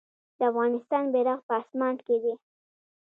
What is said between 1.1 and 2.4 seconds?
بیرغ په اسمان کې دی